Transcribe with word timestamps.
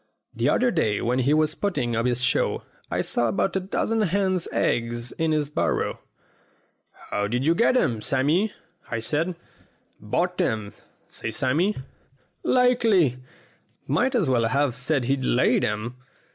The 0.35 0.49
other 0.49 0.71
day 0.71 0.99
when 0.99 1.19
he 1.19 1.31
was 1.35 1.53
putting 1.53 1.95
up 1.95 2.07
his 2.07 2.23
show 2.23 2.63
I 2.89 3.01
saw 3.01 3.27
about 3.27 3.55
a 3.55 3.59
dozen 3.59 4.01
hens' 4.01 4.47
eggs 4.51 5.11
in 5.11 5.31
his 5.31 5.51
barrow. 5.51 5.99
'How 7.11 7.27
did 7.27 7.45
you 7.45 7.53
get 7.53 7.77
'em, 7.77 8.01
Sammy?' 8.01 8.51
I 8.89 8.99
says. 8.99 9.35
'Bought 9.99 10.41
'em,' 10.41 10.73
says 11.07 11.35
Sammy. 11.35 11.73
28 11.73 11.83
STORIES 11.83 11.87
WITHOUT 11.93 12.31
TEARS 12.31 12.53
Likely! 12.81 13.17
Might 13.85 14.15
as 14.15 14.27
well 14.27 14.47
have 14.47 14.73
said 14.73 15.05
he'd 15.05 15.23
laid 15.23 15.63
'em. 15.63 15.97